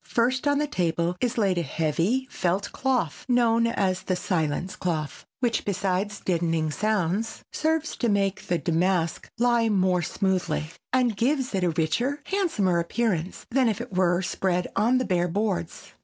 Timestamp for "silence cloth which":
4.15-5.63